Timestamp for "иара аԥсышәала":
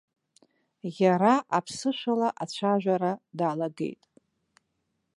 1.01-2.29